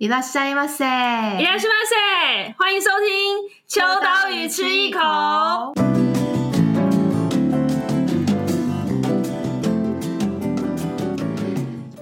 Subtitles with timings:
[0.00, 3.08] いらっしゃいませ，いらっしゃいませ，欢迎收听《
[3.66, 5.00] 秋刀鱼吃一口》。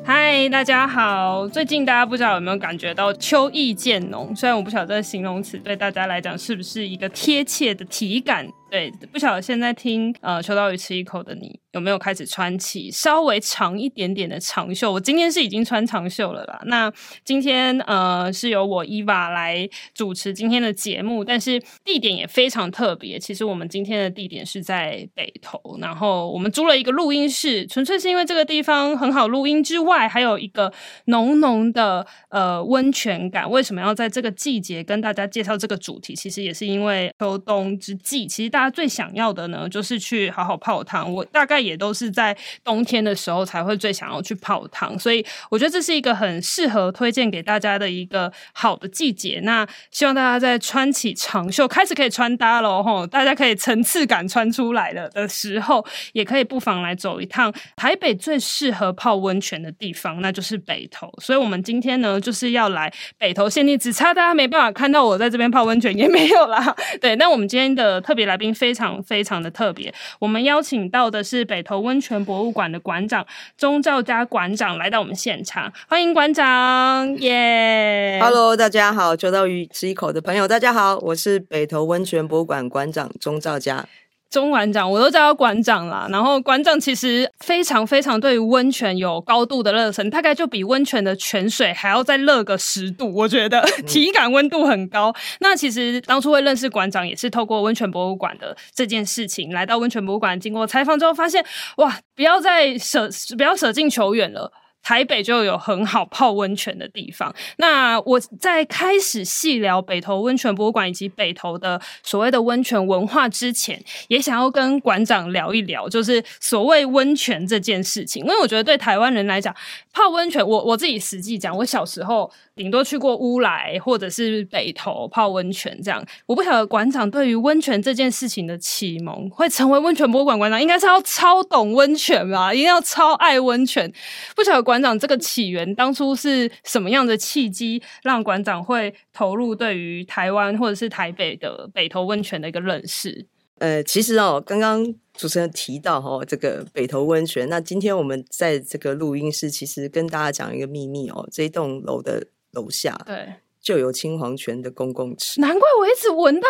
[0.07, 1.49] 嗨，大家好！
[1.49, 4.37] 最近大家不知道有没有感觉到秋意渐浓？
[4.37, 8.47] 虽然我不晓得这个形容词对大家来讲是不是一个贴切的体感。
[8.70, 14.92] 对，不晓得现在听呃秋刀鱼吃一口的你有没有开始穿起稍微长一点点的长袖？
[14.92, 16.62] 我今天是已经穿长袖了啦。
[16.66, 16.92] 那
[17.26, 23.18] 今天呃是由我伊娃来主持今天的节目，但是地点也非常特别。
[23.18, 30.72] 其实我们今天的地点是在北投，然后我们租了一个录音室，纯粹是因为这个地方很好录音之外，还有一个
[31.06, 33.50] 浓浓的呃温泉感。
[33.50, 36.16] 为什么要在这个季节跟大家介绍这个主题？
[36.16, 38.59] 其实也是因为秋冬之际，其实大。
[38.60, 41.10] 大家最想要的呢，就是去好好泡汤。
[41.14, 49.40] 我大概也都是在冬天的时候才会最想要去泡汤，所以我觉得这是一个很适合推荐给大家的一个好的季节。
[49.46, 61.10] 那希望大家在穿起长袖，开始可以穿搭了吼，大家可以层次感穿出来了的时候，也可以不妨来走一趟台北最适合泡温泉的地方，那就是北投。
[61.22, 66.76] 所以，我们今天呢，就是要来北投限定，只差大家没办法看到我在这边泡温泉，也没有啦。
[67.00, 68.49] 对，那我们今天的特别来宾。
[68.54, 73.26] 非常非常的特别，我们邀请到的是北投温泉博物馆的馆长
[73.58, 83.86] 钟兆佳馆长来到我们现场，欢迎馆长，耶！Hello，大家好，秋刀鱼吃一口的朋友，大家好，我是北投温泉博物馆馆长钟兆佳。
[84.30, 86.08] 钟馆长，我都叫他馆长啦。
[86.12, 95.14] 然后馆长其实非常非常对于温泉有高度的热忱，大概就比温泉的泉水还要再热个十度，我觉得 体感温度很高。
[95.40, 101.44] 那其实当初会认识馆长，也是透过温泉博物馆的这件事情，来到温泉博物馆，经过采访之后，发现
[101.78, 104.52] 哇，不要再舍不要舍近求远了。
[104.82, 107.34] 台北就有很好泡温泉的地方。
[107.58, 118.24] 那我在开始细聊北投温泉博物馆以及北投的所谓的温泉文化之前，也想要跟馆长聊一聊，就是所谓温泉这件事情。
[118.24, 119.56] 因为我觉得对台湾人来讲，
[119.94, 126.06] 泡温泉，我我自己实际讲，我小时候顶多去过乌来或者是北投泡温泉这样。
[126.26, 133.90] 我不晓得馆长对于温泉这件事情的启蒙，会成为温泉博物馆馆长，应该是要超懂温泉吧，一定要超爱温泉。
[134.36, 143.26] 不晓得馆长这个起源当初是什么样的契机，让馆长会投入对于台湾或者是台北的北投温泉的一个认识？
[143.60, 153.34] 呃，其实哦，刚刚主持人提到哈、哦，这个北投温泉，那今天我们在这个录音室，其实跟大家讲一个秘密哦，这一栋楼的楼下，对。
[153.62, 156.48] 就有青黄泉的公共池，难怪我一直闻到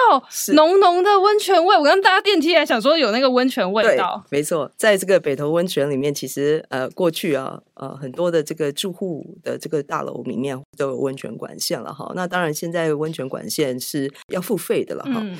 [0.53, 1.75] 浓浓的温泉味。
[1.75, 4.23] 我刚搭电梯还想说有那个温泉味道。
[4.29, 12.11] 没错，在这个北投温泉里面，其实呃过去啊呃很多的这个住户的这个大楼里面都有温泉管线了哈。
[12.15, 15.13] 那当然现在温泉管线是要付费的了哈。
[15.15, 15.35] 嗯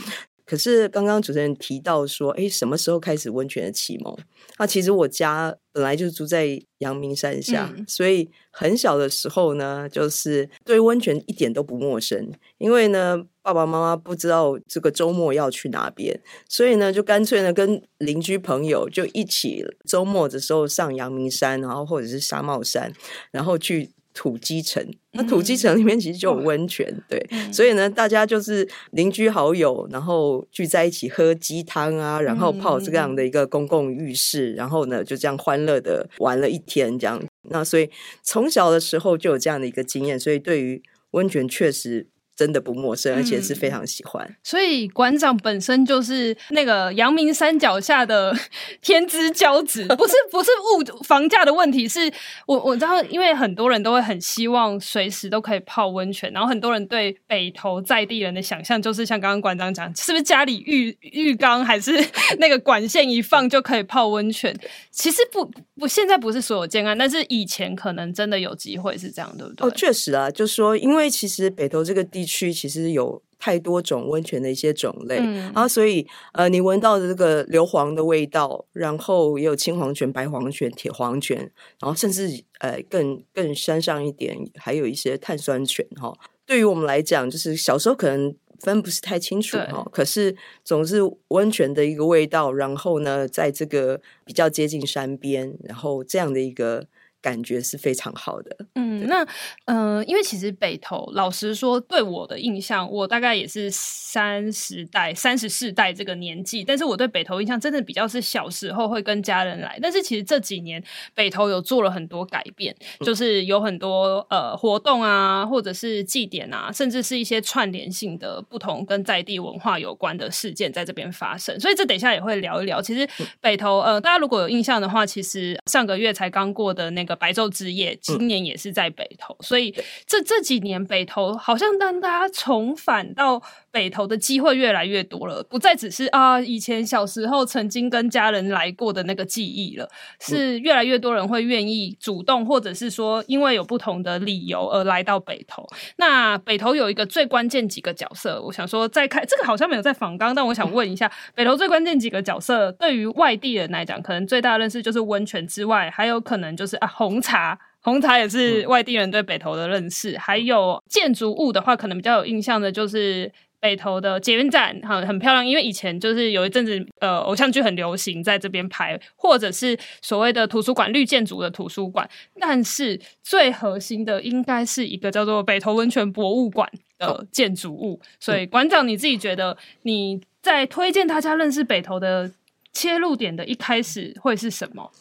[0.49, 4.17] 可是刚刚主持人提到说，哎，什么时候开始温泉的启蒙？
[4.57, 12.31] 那其实我家本来就住在阳明山下，嗯，所以很小的时候呢，就是对温泉一点都不陌生。
[12.57, 22.91] 因为呢，爸爸妈妈不知道这个周末要去哪边，所以呢，就干脆呢跟邻居朋友就一起周末的时候上阳明山，然后或者是沙帽山，
[23.31, 23.91] 然后去。
[24.19, 37.18] 土鸡城，那土鸡城里面其实就有温泉，嗯，对，嗯，所以呢，大家就是邻居好友，然后聚在一起喝鸡汤啊，然后泡这样的一个公共浴室，嗯，然后呢，就这样欢乐的玩了一天，这样。
[37.50, 37.90] 那所以
[38.22, 42.07] 从小的时候就有这样的一个经验，所以对于温泉确实。
[42.39, 44.25] 真的不陌生，而且是非常喜欢。
[44.25, 48.33] 嗯、所以馆长本身就是那个阳明山脚下的
[48.81, 52.09] 天之骄子，不是不是物房价的问题，是
[52.47, 61.91] 我我知道，因为很多人都会很希望随时都可以泡温泉，然后很多人对北投在地人的想象就是像刚刚馆长讲，是不是家里浴浴缸还是
[62.39, 64.57] 那个管线一放就可以泡温泉？
[64.91, 65.44] 其实不
[65.75, 69.67] 不，现在不是所有建案，但是以前可能真的有机会是这样，对不对？
[69.67, 72.28] 哦，确实啊，就是说，因为其实北投这个地。
[72.29, 81.37] 区其实有太多种温泉的一些种类，嗯、然后所以呃，你闻到的这个硫磺的味道，然后也有青黄泉、白黄泉、铁黄泉，
[81.79, 86.13] 然后甚至呃更更山上一点，还有一些碳酸泉哈。
[86.45, 90.99] 对于我们来讲，就是小时候可能分不是太清楚哈，可是总是
[91.29, 96.87] 温泉的一个味道，然后呢，在这个比较接近山边，然后这样的一个。
[97.21, 98.56] 感觉是非常好的。
[98.75, 99.25] 嗯，那
[99.66, 110.81] 呃，因为其实北投，老实说，对我的印象，我大概也是三十代、三十四代这个年纪，但是我对北投印象真的比较是小时候会跟家人来，但是其实这几年
[111.13, 122.81] 北投有做了很多改变，就是有很多呃活动啊，或者是祭典啊，甚至是一些串联性的不同跟在地文化有关的事件在这边发生，所以这等一下也会聊一聊。
[122.81, 123.06] 其实
[123.42, 127.08] 北投呃，大家如果有印象的话，其实上个月才刚过的那个。
[127.15, 129.73] 白昼之夜，今年也是在北投，嗯、所以
[130.06, 133.41] 这这几年北投好像当大家重返到
[133.71, 139.88] 北投的机会越来越多了，不再只是啊以前小时候曾经跟家人来过的那个记忆了，
[140.19, 145.68] 是越来越多人会愿意主动，或者是说因为有不同的理由而来到北投。
[145.98, 163.31] 那北投有一个最关键几个角色，我想说再看这个好像没有在访纲，但我想问一下，嗯、北投最关键几个角色对于外地人来讲，可能最大的认识就是温泉之外，还有可能就是啊红茶，红茶也是外地人对北投的认识，嗯、还有建筑物的话，可能比较有印象的就是。
[163.59, 172.09] 北投的捷运站很很漂亮，因为以前就是有一阵子，呃，偶像剧很流行在这边拍，或者是所谓的图书馆绿建筑的图书馆。
[172.39, 178.00] 但是最核心的应该是一个叫做北投温泉博物馆的建筑物。
[178.19, 182.31] 所以馆长你自己觉得你在推荐大家认识北投的
[182.71, 184.91] 切入点的一开始会是什么？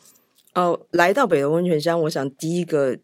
[0.54, 2.99] 呃，来到北投温泉乡，我想第一个。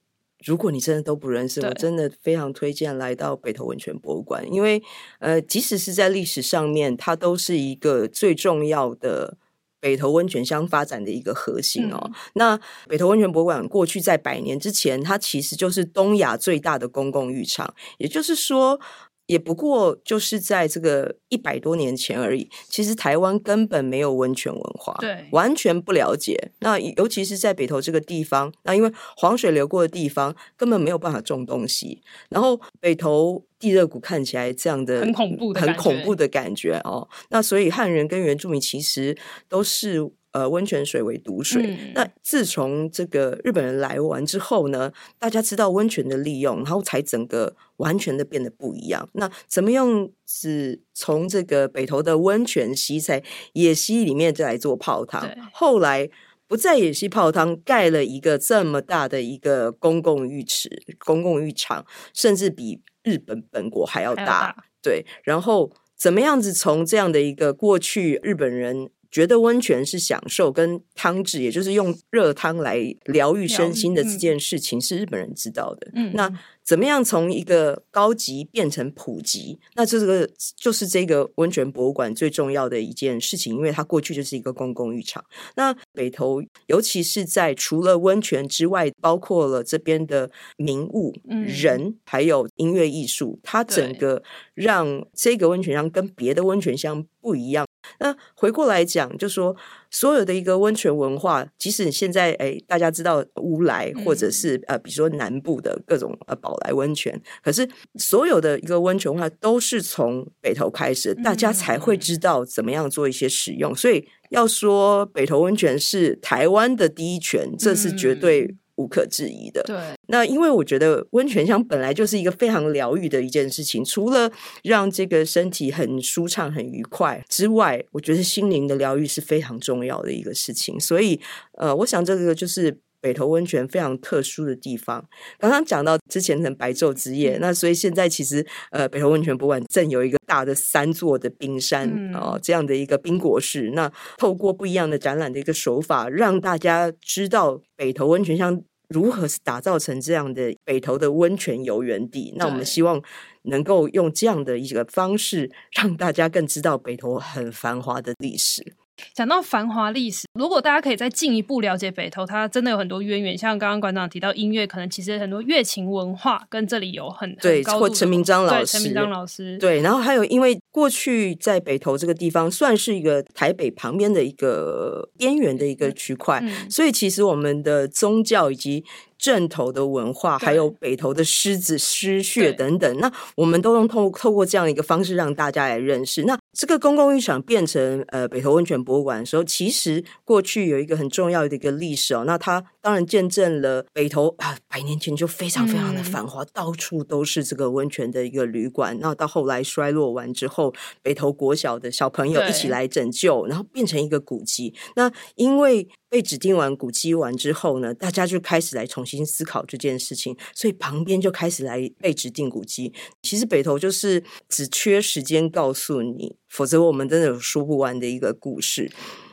[0.44, 4.82] 如果你真的都不认识，我真的非常推荐来到北投温泉博物馆，因为
[5.19, 9.37] 呃，即使是在历史上面，它都是一个最重要的
[9.81, 12.00] 北投温泉乡发展的一个核心哦。
[12.05, 18.79] 嗯、那北投温泉博物馆过去在百年之前，它其实就是东亚最大的公共浴场，也就是说。
[19.26, 22.48] 也不过就是在这个一百多年前而已。
[22.68, 26.52] 其实台湾根本没有温泉文化，对，完全不了解。
[26.60, 32.02] 那尤其是在北投这个地方，那因为黄水流过的地方，根本没有办法种东西。
[32.28, 37.08] 然后北投地热谷看起来这样的很恐怖的很恐怖的感觉哦。
[37.30, 39.16] 那所以汉人跟原住民其实
[39.48, 40.12] 都是。
[40.34, 41.62] 呃，温泉水为毒水。
[41.64, 49.08] 嗯、那自从这个日本人来完之后呢，大家知道温泉的利用，然后才整个完全的变得不一样。
[49.12, 53.22] 那怎么样是从这个北投的温泉西菜
[53.52, 55.20] 野溪里面再来做泡汤？
[55.20, 56.10] 对后来
[56.48, 64.25] 不在野溪泡汤，盖了一个这么大的一个公共浴池、公共浴场，甚至比日本本国还要大。
[64.25, 68.90] 要大对，然后怎么样子从这样的一个过去日本人。
[69.14, 75.88] 觉得温泉是享受跟汤治，也就是用热汤来疗愈身心的这件事情，是日本人知道的。
[75.94, 76.28] 嗯，那
[76.64, 79.61] 怎么样从一个高级变成普及？
[79.76, 85.25] 那这个就是这个温泉博物馆最重要的一件事情，因为它过去就是一个公共浴场。
[85.55, 94.25] 那北投，尤其是在除了温泉之外，包括了这边的名物、嗯、人，还有音乐艺术，它整个
[94.55, 97.64] 让这个温泉乡跟别的温泉乡不一样。
[97.98, 99.54] 那回过来讲，就说
[99.90, 113.75] 所有的一个温泉文化，即使现在哎，大家知道乌来或者是呃，比如说南部的各种呃宝来温泉，可是所有的一个温泉文化都是从北投开始，大家才会知道怎么样做一些使用。
[113.75, 118.56] 所以要说北投温泉是台湾的第一泉，这是绝对。
[118.76, 119.62] 无可置疑的。
[119.64, 119.76] 对，
[120.08, 124.30] 那因为我觉得温泉乡本来就是一个非常疗愈的一件事情，除了
[124.62, 130.78] 让这个身体很舒畅、很愉快之外，我觉得心灵的疗愈是非常重要的一个事情。
[130.78, 131.20] 所以，
[131.58, 132.83] 呃，我想这个就是。
[133.04, 135.06] 北投温泉非常特殊的地方，
[135.38, 143.72] 刚刚讲到之前的白昼之夜，嗯、那所以现在其实呃，北投温泉博物馆正有一个大的三座的冰山哦、这样的一个冰果室。
[143.74, 152.32] 那透过不一样的展览的一个手法，让大家知道北投温泉乡如何是打造成这样的北投的温泉游园地。
[152.38, 153.02] 那我们希望
[153.43, 158.74] 能够用这样的一个方式，让大家更知道北投很繁华的历史。
[159.15, 163.36] 讲到繁华历史，如果大家可以再进一步了解北投，它真的有很多渊源。
[163.36, 169.81] 像刚刚馆长提到音乐，可能其实很多乐琴文化跟这里有很对，很高或陈明章老师，陈明章老师对。
[169.81, 178.84] 然后还有，因为过去在北投这个地方算是一个台北旁边的一个边缘的一个区块，嗯、所以其实我们的宗教以及
[179.19, 186.22] 正头的文化，对还有北投的狮子、狮穴等等，那我们都能透透过这样一个方式让大家来认识。
[186.24, 192.25] 那这个公共浴场变成呃北投温泉博物馆的时候，其实过去有一个很重要的一个历史哦。
[192.25, 198.96] 那它当然见证了北投啊，百年前就非常非常的繁华，嗯、到处都是这个温泉的一个旅馆。
[199.01, 204.73] 那到后来衰落完之后，北投国小的小朋友一起来拯救，然后变成一个古迹。
[204.94, 212.93] 那因为被指定完古迹完之后呢，大家就开始来重新思考这件事情，所以旁边就开始来被指定古迹。
[213.23, 216.37] 其实北投就是只缺时间告诉你。
[216.55, 218.89] 否则我们真的有说不完的一个故事。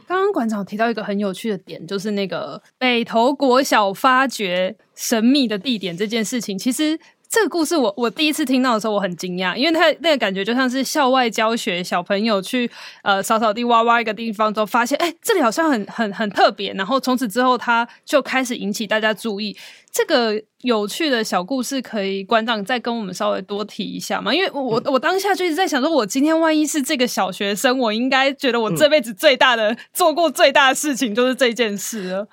[0.08, 6.58] 刚刚馆长提到一个很有趣的点，就是那个北投国小发掘神秘的地点这件事情。
[6.58, 7.00] 其实
[7.32, 12.70] 这个故事我我第一次听到的时候，我很惊讶，因为他那个感觉就像是校外教学，小朋友去
[13.04, 19.56] 呃扫扫地、挖挖一个地方之后，发现哎这里好像很 很很特别，然后从此之后他就开始引起大家注意。
[19.90, 24.36] 这个有趣的小故事，可以馆长再跟我们稍微多提一下吗？
[24.36, 32.28] 因为我、嗯、我当下就一直在想说，我今天万一是这个小学生，我应该觉得我这辈子最大的、嗯、做过最大的事情就是这件事了。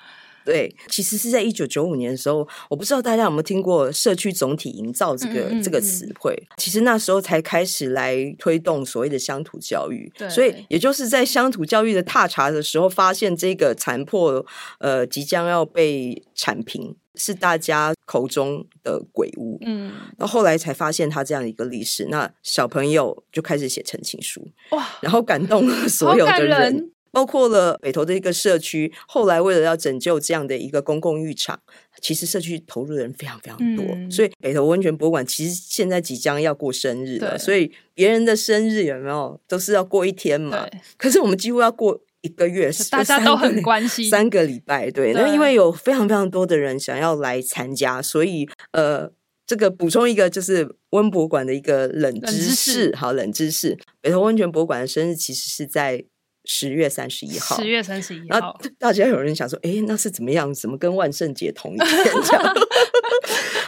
[0.48, 6.34] 对，其实是在一九九五年的时候，我不知道大家有没有听过“社区总体营造”这个嗯嗯嗯这个词汇。
[6.56, 14.46] 其实那时候才开始来推动所谓的乡土教育，对所以也就是在乡土教育的踏查的时候，发现这个残破
[14.78, 16.96] 呃即将要被铲平。
[17.20, 28.92] 是大家口中的鬼屋，嗯，然后后来才发现他这样一个历史，那小朋友就开始写陈情书，哇，然后感动了所有的人，包括了北投的一个社区。
[29.06, 31.60] 后来为了要拯救这样的一个公共浴场，
[32.00, 40.66] 其实社区投入的人非常非常多，嗯、所以北投温泉博物馆其实现在即将要过生日了，所以别人的生日有没有都是要过一天嘛？
[40.96, 42.00] 可是我们几乎要过。
[42.20, 44.10] 一个月，大家都很关心。
[44.10, 49.08] 三个礼拜，对，对，那因为有非常非常多的人想要来参加，所以呃，
[49.46, 56.04] 这个补充一个就是温博馆的一个冷知识，知识好，冷知识，北投温泉博物馆的生日其实是在
[56.48, 58.24] 十月三十一号，十月三十一号。
[58.30, 60.52] 然后大家有人想说，哎，那是怎么样？
[60.52, 61.88] 怎么跟万圣节同一天
[62.24, 62.54] 这样？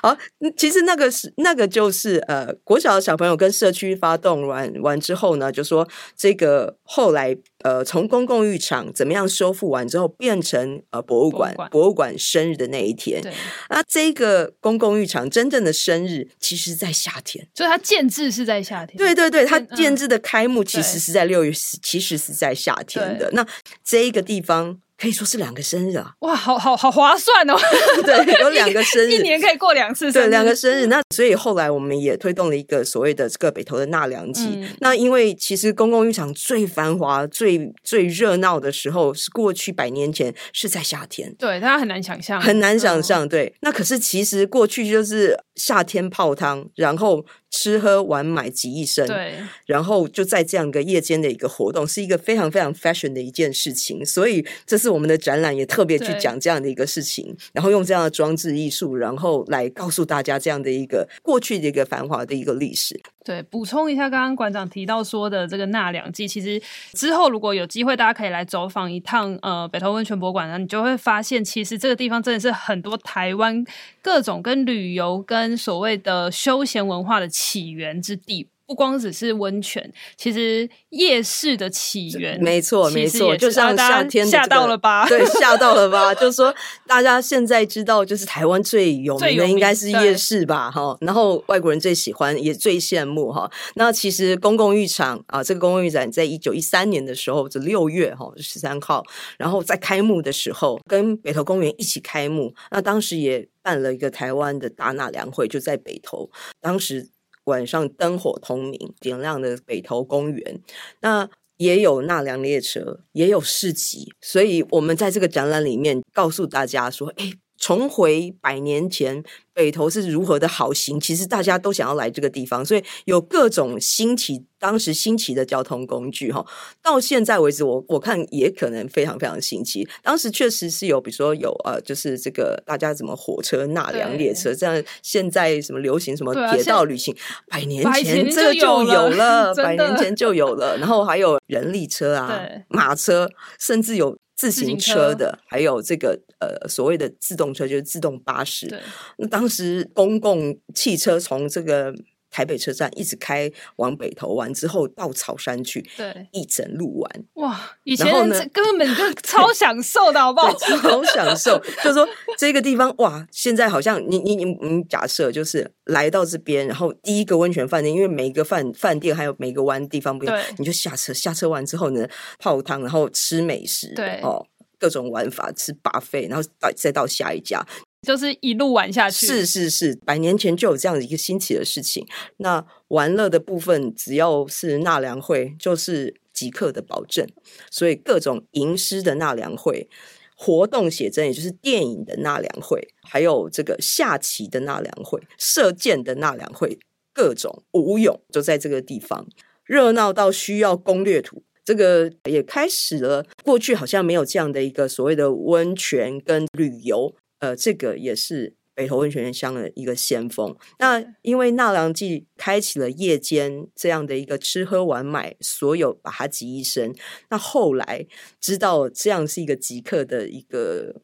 [0.02, 0.16] 好，
[0.56, 7.36] 其实那个是那个就是呃，国小的小朋友跟社区发动完完之后呢，就说这个后来。
[7.62, 13.20] 呃，从公共浴场怎么样修复完之后，变成呃博物馆，博物馆，生日的那一天。
[13.22, 13.32] 对，
[13.68, 18.96] 那这个公共浴场真正的生日，其实在夏天，所以它建制是在夏天。
[18.96, 21.52] 对对对，它建制的开幕其实是在六月，
[21.82, 23.30] 其实是在夏天的。
[23.32, 23.46] 那
[23.84, 24.80] 这一个地方。
[25.00, 26.12] 可以说是两个生日啊！
[26.18, 27.56] 哇，好好好划算哦！
[28.04, 30.26] 对，有两个生日， 一年可以过两次生日。
[30.26, 30.86] 对，两个生日。
[30.86, 34.46] 那所以后来我们也推动了一个所谓的这个北投的纳凉季。
[34.46, 41.34] 嗯、那因为其实公共浴场最繁华、最最热闹的时候是过去百年前，是在夏天。
[41.38, 43.26] 对，大家很难想象，很难想象。
[43.26, 47.24] 对，那可是其实过去就是夏天泡汤，然后。
[47.50, 49.34] 吃喝玩买集一身，对，
[49.66, 54.04] 然后就在这样一个夜间的一个活动，是一个非常非常 fashion 的一件事情。
[54.06, 63.00] 所以这是我们的展览也特别去讲这样的一个事情，然后用这样的装置艺术，然后来告诉大家这样的一个过去的一个繁华的一个历史。
[63.22, 66.60] 对，补充一下，刚刚馆长提到说的这个纳凉季，其实
[66.94, 73.62] 之后如果有机会，大家可以来走访一趟呃北投温泉博物馆呢，你就会发现，其实这个地方真的是很多台湾
[74.00, 78.48] 各种跟旅游跟所谓的休闲文化的起源之地。
[78.66, 85.08] 不光只是温泉，其实夜市的起源，没错没错，就像夏天吓到了吧？
[85.08, 86.14] 对， 吓到了吧？
[86.14, 86.54] 就是说，
[86.86, 90.70] 大家现在知道，就是台湾最有名的应该是夜市吧？
[90.70, 93.50] 哈，然后外国人最喜欢，也最羡慕哈。
[93.74, 99.04] 那其实公共浴场啊，这个公共浴场在一九一三年的时候，这六月哈十三号，
[99.36, 102.54] 然后在开幕的时候，跟北投公园一起开幕。
[102.70, 106.30] 那当时也办了一个台湾的大纳凉会，就在北投，
[106.60, 107.08] 当时。
[107.50, 110.60] 晚上灯火通明，点亮的北投公园，
[111.00, 111.28] 那
[111.58, 126.44] 也有纳凉列车，也有市集，所以我们在这个展览里面告诉大家说：“哎。”重回百年前北投是如何的好行，其实大家都想要来这个地方，所以有各种新奇，当时新奇的交通工具哈。
[126.82, 129.86] 到现在为止，我我看也可能非常非常新奇。
[130.02, 137.14] 当时确实是有，比如说有呃，就是这个大家怎么火车纳凉列车，这样现在什么流行什么铁道旅行，
[137.48, 140.78] 百年前这个就有了， 百年前就有了。
[140.78, 144.16] 然后还有人力车啊，马车，甚至有。
[144.40, 148.72] 自行车的，还有这个呃所谓的自动车，就是自动巴士。
[149.18, 151.92] 那当时公共汽车从这个。
[152.30, 157.24] 台北车站一直开往北投玩之后到草山去，对，一整路玩。
[157.34, 158.10] 哇，以前
[158.52, 160.52] 根本就超享受的，好不好？
[160.56, 162.08] 超享受， 就是说
[162.38, 172.08] 这个地方哇，现在好像你你你你假设就是来到这边，然后第一个温泉饭店，因为每一个饭饭店还有每个玩地方不一样，对，你就下车，下车完之后呢，
[172.38, 174.46] 泡汤，然后吃美食，对哦，
[174.78, 177.66] 各种玩法，吃 buffet，然后到再到下一家。
[178.06, 182.06] 就是一路玩下去，是是是，百年前就有这样一个新奇的事情。
[182.38, 187.26] 那玩乐的部分，只要是纳凉会，就是即刻的保证。
[187.70, 189.88] 所以各种吟诗的纳凉会、
[190.34, 196.78] 活动写真，也就是电影的纳凉会，还有这个下棋的纳凉会、射箭的纳凉会，
[197.12, 199.28] 各种武勇就在这个地方，
[199.64, 201.42] 热闹到需要攻略图。
[201.62, 207.14] 这个也开始了，过去好像没有这样的一个所谓的温泉跟旅游。
[207.40, 210.56] 呃，这个也是北投温泉乡的一个先锋。
[210.78, 216.94] 那因为纳凉季开启了夜间这样的一个吃喝玩买，所有把它集一身。
[217.28, 218.06] 那后来
[218.40, 221.02] 知道这样是一个即刻的一个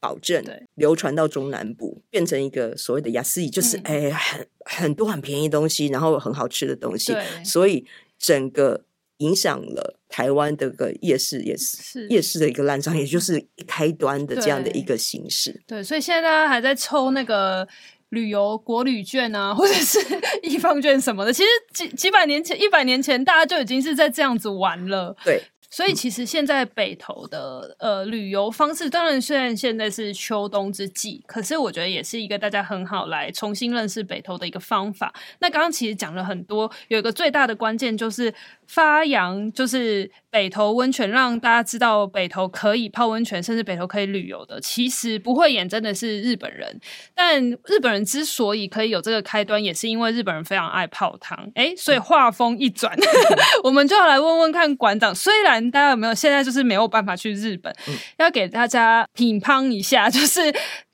[0.00, 7.14] 保证，流传到中南部，变成一个所谓的安い，就是哎，很很多很便宜东西，然后很好吃的东西，
[7.44, 7.86] 所以
[8.18, 8.84] 整个。
[9.24, 15.50] 影响了台湾的个夜市，也是，是夜市的一个烂账，也就是开端的这样的一个形式。
[15.66, 17.66] 对，对，所以现在大家还在抽那个
[18.10, 19.98] 旅游国旅券啊，或者是
[20.42, 21.32] 艺 FUN 券什么的。
[21.32, 25.16] 其实几几百年前、一百年前，大家就已经是在这样子玩了。
[25.24, 25.42] 对。
[25.74, 35.12] 所以其实现在北投的呃旅游方式，当然虽然现在是秋冬之际，可是我觉得也是一个大家很好来重新认识北投的一个方法。
[35.40, 38.32] 那刚刚其实讲了很多，有一个最大的关键就是
[38.68, 44.60] 发扬，就是北投温泉，让大家知道北投可以泡温泉，甚至北投可以旅游的。
[44.60, 46.80] 其实不会演真的是日本人，
[47.14, 51.48] 但日本人之所以可以有这个开端，也是因为日本人非常爱泡汤。
[51.54, 52.92] 哎，所以话锋一转，
[53.62, 55.54] 我们就要来问问看馆长，虽然。
[55.70, 57.72] 大家有没有现在就是没有办法去日本？
[57.86, 60.40] 嗯、要给大家品乓一下， 就是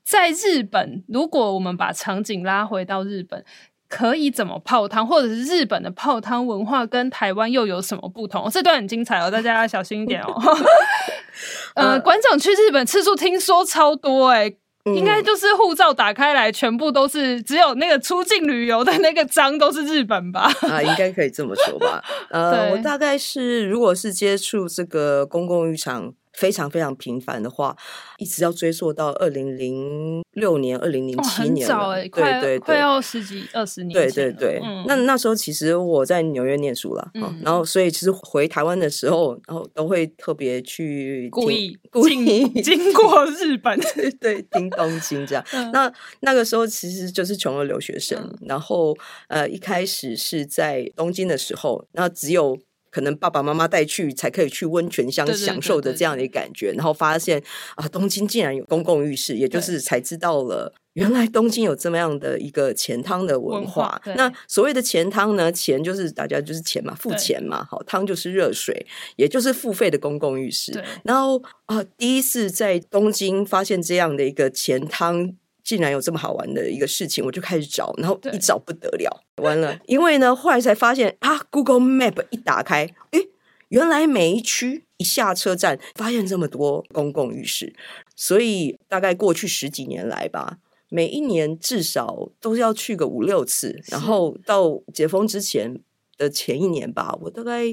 [0.03, 3.43] 在日本，如果我们把场景拉回到日本，
[3.91, 8.49] 可以怎么泡汤，或者是日本的泡汤文化跟台湾又有什么不同？
[8.49, 10.33] 这段很精彩哦，大家要小心一点哦。
[11.75, 14.57] 呃，馆长去日本次数听说超多哎、欸。
[14.85, 20.51] 应该就是护照打开来，全部都是只有那个出境旅游的那个章都是日本吧？
[20.67, 22.03] 啊，应该可以这么说吧。
[22.31, 26.13] 呃， 我大概是如果是接触这个公共浴场。
[26.33, 27.75] 非常非常频繁的话，
[28.17, 33.93] 一直要追溯到二零零六年、二零零七年对对对，快要十几二十年。
[33.93, 43.77] 对对对，嗯、那那时候其实我在纽约念书了，嗯、然后所以其实回台湾的时候，然后都会特别去故意故意经过日本，
[44.19, 45.43] 对，听东京这样。
[45.51, 48.97] 嗯、那那个时候其实就是穷的留学生，嗯、然后
[49.27, 52.57] 呃一开始是在东京的时候，那只有。
[52.91, 57.41] 可能爸爸妈妈带去才可以去温泉乡享受的这样的感觉，然后发现
[57.75, 63.99] 啊，东京竟然有公共浴室，也就是才知道了原来东京有这么样的一个钱汤的文化。
[64.17, 68.85] 那所谓的钱汤呢，钱就是大家就是钱嘛，付钱嘛，好，汤就是热水，
[69.15, 70.83] 也就是付费的公共浴室。
[71.03, 75.35] 然后啊，第一次在东京发现这样的一个钱汤。
[75.63, 83.29] 竟然有这么好玩的一个事情，我就开始找，然后一找不得了， 完了，因为呢，后来才发现啊，Google Map 一打开，诶，
[83.69, 87.73] 原来每一区一下车站，发现这么多公共浴室，
[88.15, 90.57] 所以大概过去十几年来吧，
[90.89, 95.79] 每一年至少都要去个五六次，然后到解封之前
[96.17, 97.63] 的前一年吧，我大概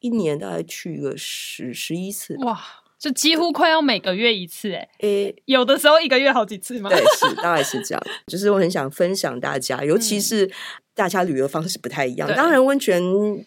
[0.00, 2.81] 一年大概去个十十一次，哇。
[3.02, 6.88] 就几乎快要每个月一次，哎，诶，有的时候一个月好几次吗？
[6.88, 8.02] 对，是，大概是这样。
[8.28, 10.48] 就是我很想分享大家，尤其是。
[10.94, 13.02] 大家旅游方式不太一样，当然温泉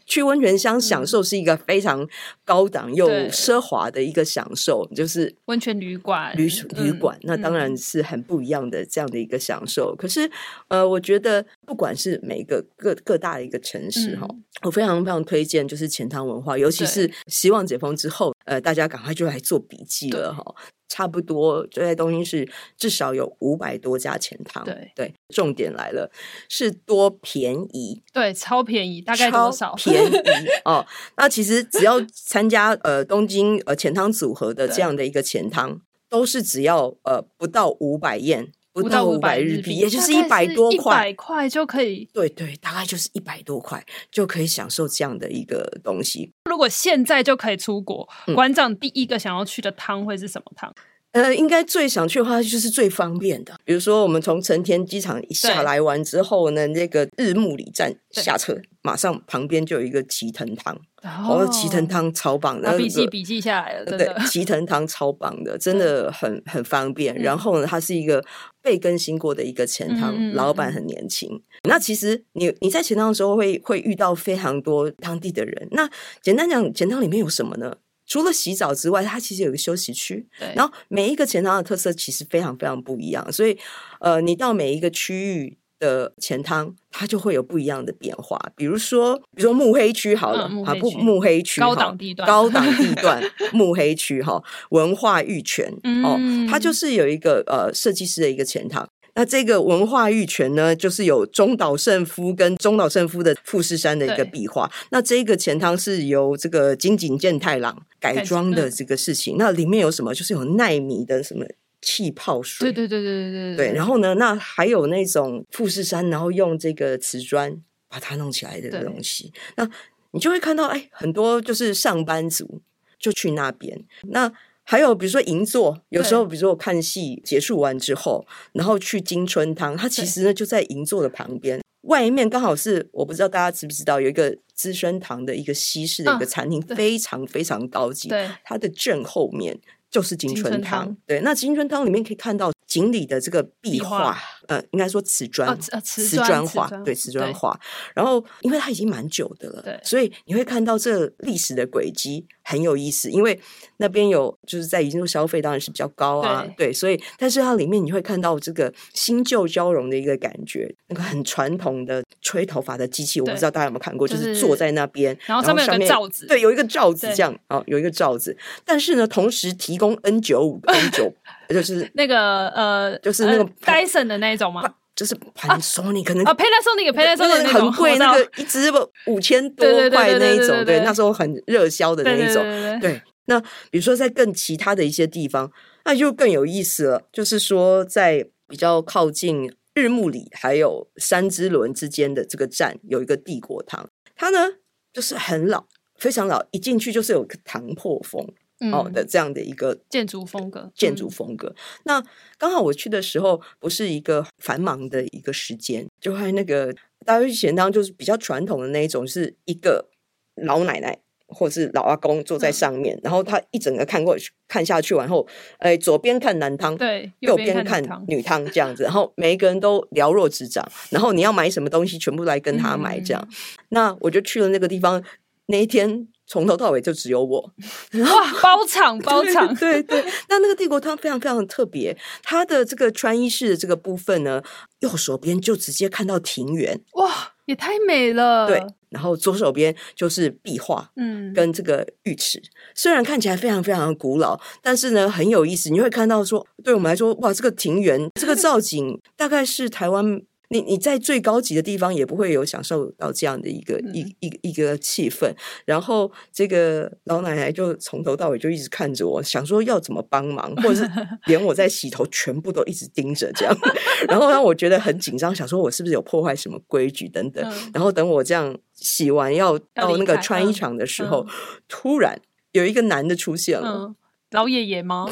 [0.06, 2.08] 去温泉乡享受是一个非常
[2.44, 6.36] 高档又奢华的一个享受，就是温泉旅馆。
[6.36, 9.96] 旅旅馆，那当然是很不一样的这样的一个享受。
[9.96, 10.30] 可是，
[10.70, 14.28] 呃，我觉得不管是每一个各各大的一个城市哈，
[14.64, 20.44] 我非常非常推荐就是钱塘文化，尤其是希望解封之后，呃，大家赶快就来做笔记了哈。
[20.88, 24.64] 差不多就在东京市，至少有五百多家钱汤。
[24.64, 26.12] 对对，重点来了，
[26.50, 28.04] 是多便宜？
[28.14, 29.74] 对，超便宜，大概多少？
[29.76, 30.16] 便宜
[30.66, 30.86] 哦。
[31.18, 38.52] 那其实只要参加呃东京呃钱汤组合的这样的一个钱汤，都是只要呃不到五百円。
[38.76, 42.10] 不到五百日币，也就是一百多块，一百块就可以。
[42.12, 46.34] 对对，大概就是一百多块就可以享受这样的一个东西。
[46.56, 50.74] 如果现在就可以出国，馆长第一个想要去的汤会是什么汤？
[51.12, 67.16] 呃，应该最想去的话就是最方便的，比如说我们从成田机场一下来完之后呢，那个日暮里站下车，马上旁边就有一个齐藤汤，哦，齐藤汤超棒的，笔记笔记下来了，对，齐藤汤超棒的，真的很很方便。
[67.16, 68.24] 然后呢，它是一个
[68.62, 71.42] 被更新过的一个钱汤，老板很年轻。
[71.64, 75.68] 那其实你你在钱汤的时候会会遇到非常多当地的人。
[75.72, 75.90] 那
[76.22, 77.78] 简单讲，钱汤里面有什么呢？
[78.08, 80.28] 除了洗澡之外，它其实有一个休息区。
[80.40, 83.58] 对，然后每一个钱汤的特色其实非常非常不一样，所以
[84.00, 88.40] 呃，你到每一个区域的钱汤，它就会有不一样的变化。
[88.56, 93.22] 比如说，比如说目黑区好了，啊不，目黑区高档地段，高档地段，
[93.54, 95.72] 目黑区哈，文化玉泉
[96.04, 98.88] 哦，它就是有一个呃设计师的一个钱汤。
[99.18, 104.70] 那这个文化玉泉呢，就是有中岛圣夫跟中岛圣夫的富士山的一个壁画。
[104.90, 109.38] 那这个钱汤是由这个金井健太郎改装的这个事情。
[109.40, 110.14] 那里面有什么？
[110.14, 111.46] 就是有奈米的什么
[111.86, 112.72] 气泡水？
[112.72, 113.68] 对对对对对对。
[113.68, 117.56] 对，然后呢，那还有那种富士山，然后用这个瓷砖
[117.88, 119.32] 把它弄起来的东西。
[119.56, 119.70] 那
[120.12, 122.60] 你就会看到，哎，很多就是上班族
[122.98, 123.86] 就去那边。
[124.10, 124.32] 那
[124.64, 138.10] 还有比如说银座，有时候比如说我看戏结束完之后，然后去金春汤，它其实呢就在银座的旁边，外面刚好是我不知道大家知不知道有一个资生堂的一个西式的一个餐厅，嗯、非常非常高级。
[138.10, 139.56] 对，它的正后面
[139.96, 140.94] 就是金春汤。
[141.08, 147.60] 对，那金春汤里面可以看到锦鲤的这个壁画，呃，应该说瓷砖，哦、瓷砖画，对，瓷砖画。
[147.94, 152.26] 然后因为它已经蛮久的了，对，所以你会看到这历史的轨迹。
[152.48, 153.40] 很有意思，因为
[153.78, 171.12] 那边有就是在银座消费当然是比较高啊，对，对，所以但是它里面你会看到这个新旧交融的一个感觉，那个很传统的吹头发的机器，我不知道大家有没有看过，就是、就是坐在那边，然后上面有个罩子，对，有一个罩子这样哦，有一个罩子，但是呢，同时提供 N 九五 N 九，
[171.50, 174.64] 就是那个呃，就是那个 Dyson 的那一种吗？
[174.96, 178.72] 就是 Panasonic 可能啊，Panasonic，Panasonic 很贵，那个一支
[179.08, 182.42] 五千多块那一种，对，那时候很热销的那一种，
[182.80, 183.02] 对。
[183.26, 183.40] 那
[183.72, 185.52] 比如说在更其他的一些地方，
[185.84, 187.02] 那就更有意思了。
[187.12, 194.48] 就是说，在比较靠近日暮里还有三之轮之间的这个站，有一个帝国堂，它呢
[194.94, 195.66] 就是很老，
[195.98, 198.26] 非常老，一进去就是有个唐破风。
[198.72, 201.54] 哦的这样的一个建筑风格，建筑风格。
[201.84, 202.02] 那
[202.38, 206.74] 刚好我去的时候不是一个繁忙的一个时间，就还那个
[207.06, 209.90] 大约钱汤就是比较传统的那一种，是一个
[210.36, 223.28] 老奶奶或者是老阿公坐在上面，然后他一整个看过去看下去，然后哎左边看男汤，对，右边看女汤这样子，然后每一个人都了若指掌，然后你要买什么东西，全部来跟他买这样。
[223.70, 225.04] 那我就去了那个地方，
[225.48, 226.08] 那一天。
[226.28, 227.42] 从头到尾就只有我，
[228.02, 228.34] 哇！
[228.42, 230.12] 包场包场，对对，对。
[230.30, 234.42] 那那个帝国汤非常非常的特别，它的这个穿衣室的这个部分呢，
[234.80, 238.48] 右手边就直接看到庭园，哇，也太美了。
[238.48, 245.70] 对，然后左手边就是壁画，嗯，跟这个浴池，嗯、虽然看起来非常非常的古老，但是呢很有意思。
[245.70, 250.22] 你会看到说，对我们来说，哇，这个庭园这个造景大概是台湾。
[250.50, 255.34] 你你在最高级的地方也不会有享受到这样的一个、嗯、一一一个气氛，
[255.66, 260.90] 然后这个老奶奶就从头到尾就一直看着我，想说要怎么帮忙，或者是
[261.28, 263.58] 连我在洗头全部都一直盯着这样，
[264.08, 272.20] 然后让我觉得很紧张，想说我是不是有破坏什么规矩等等，嗯、然后等我这样洗完要到那个穿衣场的时候，嗯、突然
[272.52, 273.96] 有一个男的出现了。
[274.32, 275.08] 嗯老爷爷吗？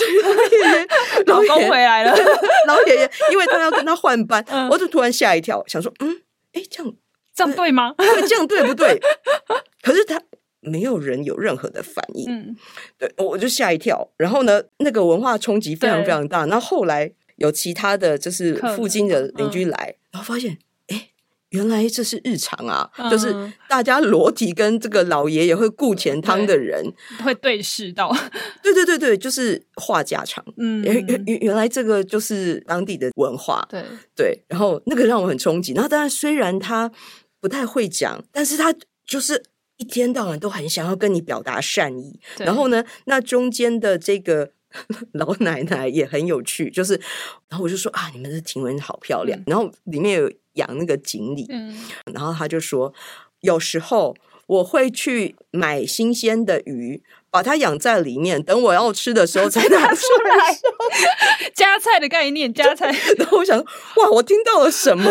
[1.28, 2.12] 老公回来了，
[2.68, 6.22] 老爷爷，因为他要跟他换班，嗯、我就突然吓一跳，想说，嗯，
[6.54, 6.94] 哎，这样
[7.34, 7.94] 这样对吗？
[8.28, 9.00] 这样对不对？
[9.82, 10.22] 可是他
[10.60, 12.58] 没有人有任何的反应，嗯，
[12.98, 14.10] 对，我就吓一跳。
[14.18, 16.46] 然后呢，那个文化冲击非常非常大。
[16.48, 20.58] 然后后来有其他的就是附近的邻居来，嗯、然后发现。
[21.54, 23.34] 原来这是日常啊，嗯、就是
[23.70, 26.84] 大家裸体跟这个老爷爷会顾钱汤的人
[27.24, 28.12] 会对视到，
[28.62, 30.44] 对对对对，就是话家常。
[30.58, 33.84] 嗯，原原原来这个就是当地的文化，对
[34.16, 34.44] 对。
[34.48, 35.74] 然后那个让我很冲击。
[35.74, 36.92] 然后当然，虽然他
[37.40, 38.74] 不太会讲，但是他
[39.06, 39.44] 就是
[39.78, 42.20] 一天到晚都很想要跟你表达善意。
[42.40, 44.52] 然后呢，那中间的这个
[45.14, 46.94] 老奶奶也很有趣，就是，
[47.50, 49.40] 然后我就说啊，你们的庭园好漂亮。
[49.40, 50.32] 嗯、然后里面有。
[50.54, 51.76] 养那个锦鲤，嗯、
[52.14, 52.94] 然后他就说，
[53.40, 57.02] 有时候我会去买新鲜的鱼，
[57.34, 60.60] 把它养在里面，等我要吃的时候才拿出来。
[61.56, 62.92] 加菜的概念，加菜。
[63.18, 65.10] 然后我想，哇，我听到了什么？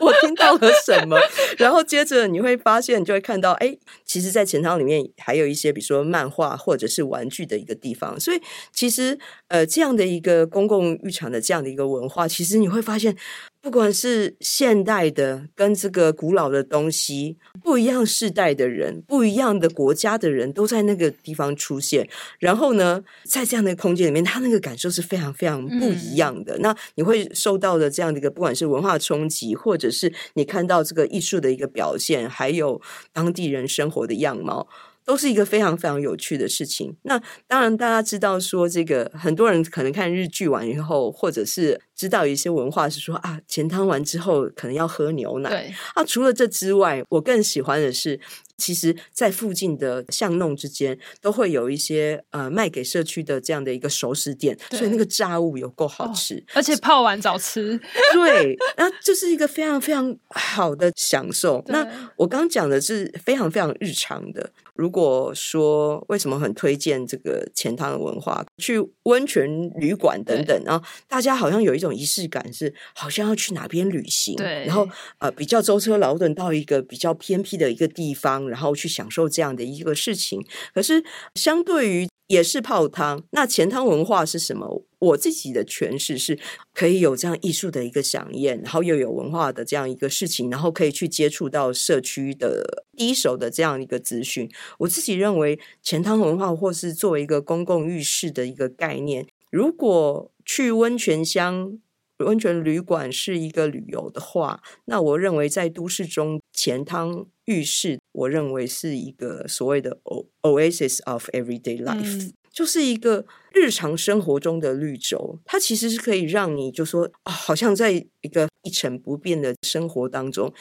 [0.00, 1.20] 我听到了什么？
[1.58, 3.76] 然后接着你会发现，你就会看到，哎，
[4.06, 8.18] 其实，在钱塘里面还有一些，比如说漫画或者是玩具的一个地方。
[8.18, 8.40] 所以，
[8.72, 13.14] 其实，呃，这样的一个公共浴场的这样的一个文化，其实你会发现。
[13.60, 22.08] 不管是现代的跟这个古老的东西不一样，世代的人不一样的国家的人都在那个地方出现。
[22.38, 26.56] 然后呢，在这样的空间里面，他那个感受是非常非常不一样的。
[26.56, 32.80] 嗯、那你会受到的这样的一个，不管是文化冲击，或者是你看到这个艺术的一个表现，还有
[33.12, 34.68] 当地人生活的样貌。
[35.08, 36.94] 都是一个非常非常有趣的事情。
[37.04, 45.48] 那当然，大家知道说这个，很多人可能看日剧完以后，或者是知道一些文化是说啊，前汤完之后可能要喝牛奶。
[45.48, 48.20] 对啊，除了这之外，我更喜欢的是。
[48.58, 57.78] 其实，在附近的巷弄之间，都会有一些呃卖给社区的这样的一个熟食店，所以那个炸物有够好吃，哦，而且泡完早吃。
[58.12, 61.62] 对，那这是一个非常非常好的享受。
[61.70, 64.50] 那我刚讲的是非常非常日常的。
[64.78, 74.88] 如果说为什么很推荐这个钱汤的文化，去温泉旅馆等等，然后大家好像有一种仪式感，是好像要去哪边旅行，对，然后
[75.18, 78.38] 呃比较舟车劳顿到一个比较偏僻的一个地方。
[78.48, 80.40] 然后去享受这样的一个事情，
[80.72, 81.02] 可是
[81.34, 84.84] 相对于也是泡汤，那钱汤文化是什么？
[84.98, 86.38] 我自己的诠释是，
[86.74, 94.50] 可以有这样艺术的一个饗宴，然后又有文化的这样一个事情，然后可以去接触到社区的第一手的这样一个资讯。
[94.78, 101.78] 我自己认为，钱汤文化或是作为一个公共浴室的一个概念，如果去温泉乡。
[102.24, 110.00] 温泉旅馆是一个旅游的话，那我认为在都市中，钱汤浴室，我认为是一个所谓的
[110.42, 115.38] oasis of everyday life，就是一个日常生活中的绿洲。
[115.44, 120.52] 它其实是可以让你就说，哦，好像在一个一成不变的生活当中，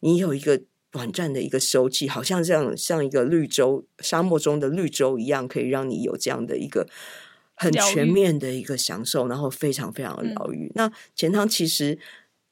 [0.00, 6.88] 你有一个短暂的一个休憩，好像这样像一个绿洲，沙漠中的绿洲一样，可以让你有这样的一个。
[7.54, 10.66] 很全面的一个享受，然后非常非常的疗愈。
[10.68, 11.96] 嗯、那钱汤其实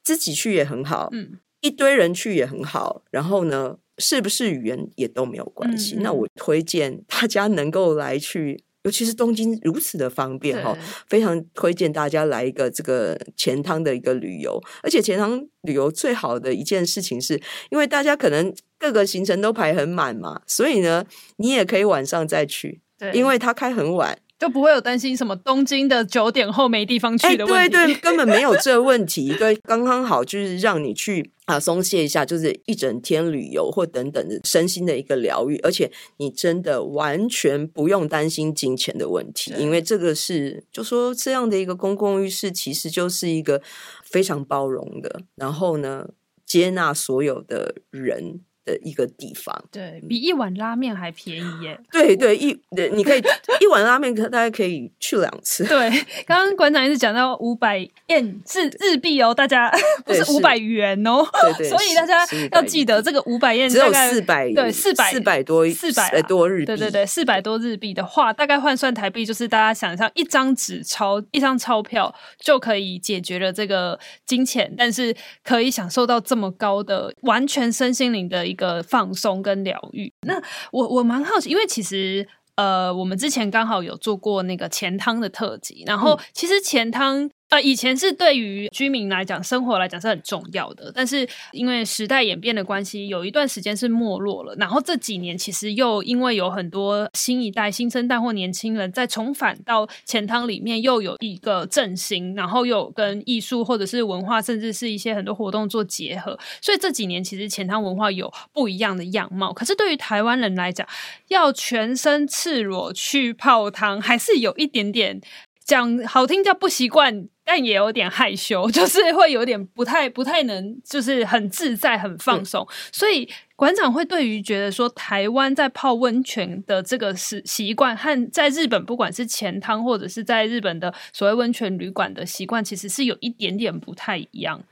[0.03, 3.03] 自己去也很好，嗯，一堆人去也很好。
[3.09, 5.95] 然后呢，是不是语言也都没有关系。
[5.97, 14.61] 嗯、那我推荐大家能够来去，尤其是东京如此的方便哈，非常推荐大家来一个这个钱汤的一个旅游。
[14.81, 17.39] 而且钱汤旅游最好的一件事情是，
[17.69, 21.05] 因为大家可能各个行程都排很满嘛，所以呢，
[21.37, 24.17] 你也可以晚上再去，对，因为它开很晚。
[24.41, 27.77] 就不会有担心什么东京的九点后没地方去的问题。
[27.77, 29.31] 欸、对对，根本没有这问题。
[29.37, 43.61] 对，刚刚好就是让你去啊松懈一下，就是一整天旅游或等等的身心的一个疗愈，而且你真的完全不用担心金钱的问题，因为这个是就说这样的一个公共浴室其实就是一个
[44.03, 46.07] 非常包容的，然后呢
[46.47, 48.41] 接纳所有的人。
[48.63, 51.79] 的一个地方，对，比一碗拉面还便宜耶！
[51.91, 52.55] 对对，一
[52.93, 53.19] 你可以
[53.59, 55.65] 一碗拉面，可大概可以去两次。
[55.65, 55.89] 对，
[56.27, 59.71] 刚刚馆长一直讲到五百円是日币哦，大家
[60.05, 61.25] 不是五百元哦，
[61.57, 78.51] 对对，所以大家要记得这个五百円只有四百，对，四百四百多四百多日币，对对对，四百多日币的话，大概换算台币就是大家想象一张纸钞一张钞票就可以解决了这个金钱，但是可以享受到这么高的完全身心灵的。
[78.51, 80.39] 一个放松跟疗愈，那
[80.71, 87.29] 我我蛮好奇，因为其实呃，我们之前刚好有做过那个钱汤的特辑，然后其实钱汤。
[87.51, 94.55] 呃，以前是对于居民来讲，生活来讲是很重要的，但是因为时代演变的关系，有一段时间是没落了。
[94.55, 106.39] 然后这几年其实又因为有很多新一代、新生代或年轻人在重返到钱汤里面，又有一个振兴，然后又跟艺术或者是文化，甚至是一些很多活动做结合。
[106.61, 109.51] 所以这几年其实钱汤文化有不一样的样貌。
[109.51, 110.87] 可是对于台湾人来讲，
[111.27, 115.19] 要全身赤裸去泡汤，还是有一点点
[115.65, 117.27] 讲好听叫不习惯。
[117.43, 122.65] 但也有点害羞， 就是会有点不太不太能，就是很自在、很放松。
[122.69, 134.63] 嗯、所以馆长会对于觉得说，台湾在泡温泉的这个习习惯，和在日本不管是前汤或者是在日本的所谓温泉旅馆的习惯，其实是有一点点不太一样。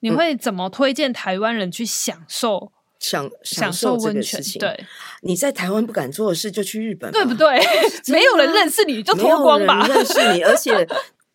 [0.00, 4.40] 你会怎么推荐台湾人去享受享享受温泉？
[4.58, 4.84] 对，
[5.22, 7.58] 你在台湾不敢做的事，就去日本，对不对？
[8.08, 10.86] 没有人认识你就脱光吧，认识你，而且。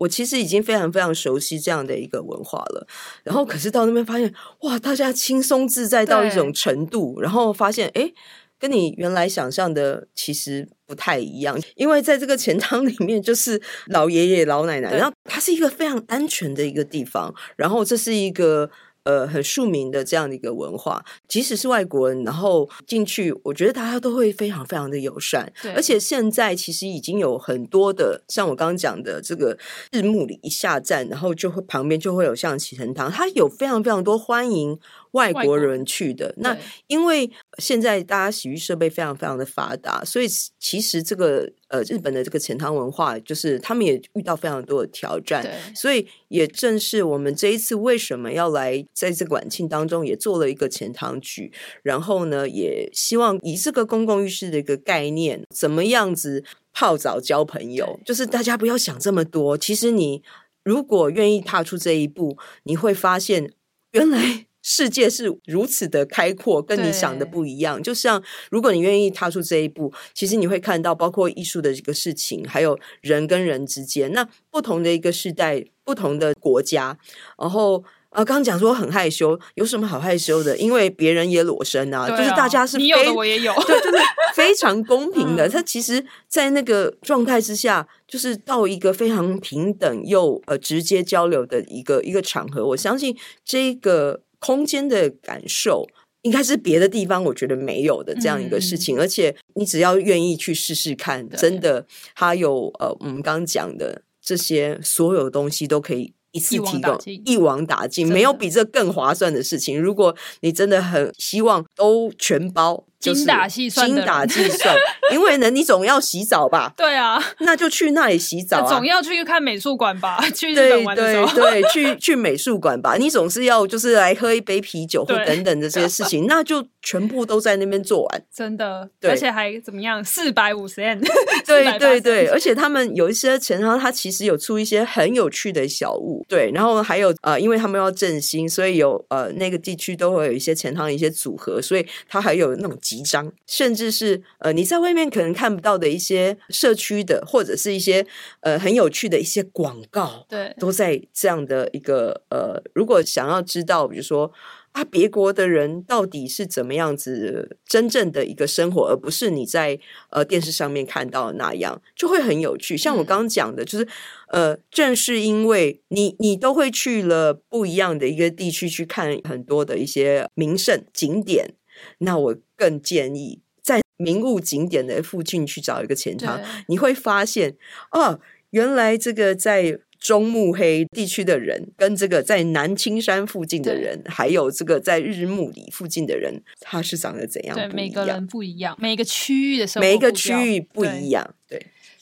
[0.01, 2.87] 我其实已经非常非常熟悉这样的一个文化了，
[3.23, 8.11] 然后可是到那边发现，哇，大家轻松自在到一种程度，然后发现，哎，
[8.57, 18.71] 跟你原来想象的其实不太一样，因为在这个钱塘里面就是老爷爷老奶奶，然后它是一个非常安全的一个地方，然后这是一个。
[19.03, 25.51] 呃，很庶民的这样的一个文化，即使是外国人，然后进去，我觉得大家都会非常非常的友善。
[25.61, 29.57] 对，而且现在其实已经有很多的，像我刚刚讲的这个
[29.91, 34.79] 日暮里一下站，然后就会旁边就会有像启程堂，它有非常非常多欢迎。
[35.11, 45.45] 外国人去的，那，因为现在大家洗浴设备非常非常的发达，所以其实这个呃日本的这个钱汤文化，就是他们也遇到非常多的挑战，
[45.75, 51.51] 所以也正是我们这一次为什么要来在这个晚庆当中也做了一个钱汤剧，
[51.83, 60.23] 然后呢，也希望以这个公共浴室的一个概念，怎么样子泡澡交朋友，就是大家不要想这么多，其实你
[60.63, 63.51] 如果愿意踏出这一步，你会发现
[63.91, 64.45] 原来。
[64.61, 67.81] 世界是如此的开阔，跟你想的不一样。
[67.81, 76.97] 就像如果你愿意踏出这一步，其实你会看到，包括艺术的这个事情，还有人跟人之间，那不同的一个时代，不同的国家。
[77.39, 80.55] 然后啊，刚刚讲说很害羞，有什么好害羞的？
[80.57, 83.97] 因为别人也裸身啊，啊就是大家是非你有的我也有， 对，就是
[84.35, 85.49] 非常公平的。
[85.49, 92.67] 他、嗯、其实，在那个状态之下，就是到一个非常平等又呃直接交流的一个一个场合。
[92.67, 94.21] 我相信这个。
[94.41, 95.87] 空间的感受
[96.23, 109.79] 应该是别的地方我觉得没有的这样一个事情，嗯、而且你只要愿意去试试看，真的，它有呃，我们刚刚讲的这些所有东西都可以一次提供，一网打尽，没有比这更划算的事情。
[109.79, 112.85] 如果你真的很希望都全包。
[113.01, 114.75] 精打细算，精打细算，
[115.11, 116.71] 因为呢，你总要洗澡吧？
[116.77, 118.69] 对啊，那就去那里洗澡啊。
[118.69, 120.23] 总要去看美术馆吧？
[120.35, 122.95] 去日本玩的时候，对对对，去去美术馆吧。
[122.97, 128.23] 你总是要就是来喝一杯啤酒或等等的这些事情，那就全部都在那边做完。
[128.31, 130.03] 真的，而且还怎么样？
[130.05, 131.01] 四百五十 yen。
[131.45, 136.23] 对对对，而且他们有一些钱，然后他其实有出一些很有趣的小物。
[136.29, 142.77] 对，然后还有呃，因为他们要振兴，所以有呃那个地区都会有一些钱汤的一些组合，所以他还有那种。
[142.91, 148.05] 集章，甚至是呃，你在外面可能看不到的一些社区的，或者是一些
[148.41, 154.29] 呃很有趣的一些广告，对，都在这样的一个呃，如果想要知道，比如说
[154.73, 162.75] 啊，别国的人到底是怎么样子真正的一个生活，而不是你在呃电视上面看到的那样，就会很有趣。
[162.75, 163.87] 像我刚刚讲的，就是
[164.27, 171.55] 呃，正是因为你你都会去了不一样的一个地区去看很多的一些名胜景点。
[171.99, 177.55] 那我更建议在名物景点的附近去找一个钱汤，你会发现
[177.91, 178.19] 哦，
[178.51, 187.55] 原来这个在中目黑地区的人，跟这个在南青山附近的人，还有这个在日暮里附近的人，他是长得怎样？
[187.55, 191.33] 对，每个人不一样，每个区域的生活，每一个区域不一样，